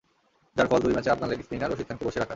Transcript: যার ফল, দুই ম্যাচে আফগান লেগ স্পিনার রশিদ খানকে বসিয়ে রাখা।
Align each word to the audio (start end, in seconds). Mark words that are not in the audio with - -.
যার 0.55 0.67
ফল, 0.67 0.79
দুই 0.85 0.93
ম্যাচে 0.95 1.09
আফগান 1.11 1.27
লেগ 1.29 1.39
স্পিনার 1.41 1.69
রশিদ 1.71 1.87
খানকে 1.87 2.05
বসিয়ে 2.07 2.21
রাখা। 2.21 2.29